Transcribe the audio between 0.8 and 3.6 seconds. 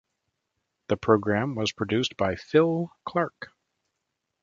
The programme was produced by Phil Clark.